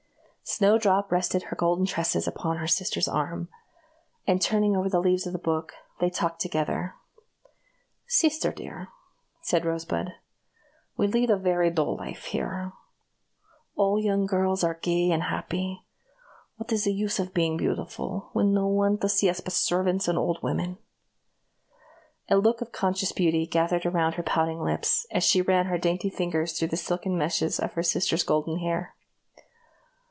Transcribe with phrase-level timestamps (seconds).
[0.43, 3.47] Snowdrop rested her golden tresses upon her sister's arm,
[4.27, 6.95] and, turning over the leaves of the book, they talked together.
[8.05, 8.89] "Sister dear,"
[9.41, 10.11] said Rosebud,
[10.97, 12.73] "we lead a very dull life here.
[13.77, 15.85] All young girls are gay and happy.
[16.57, 20.09] What is the use of being beautiful, with no one to see us but servants
[20.09, 20.79] and old women?"
[22.27, 26.09] A look of conscious beauty gathered around her pouting lips, as she ran her dainty
[26.09, 28.95] fingers through the silken meshes of her sister's golden hair.